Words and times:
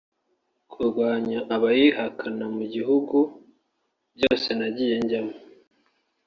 Kurwanya 0.71 1.39
abayihakana 1.55 2.45
mu 2.55 2.63
bihugu 2.73 3.17
byose 4.15 4.47
nagiye 4.59 4.95
njyamo 5.03 5.35